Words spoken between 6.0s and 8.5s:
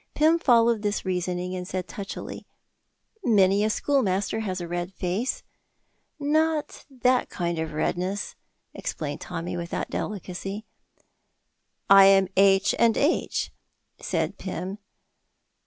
"Not that kind of redness,"